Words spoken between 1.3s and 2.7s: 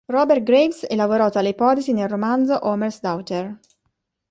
ipotesi nel romanzo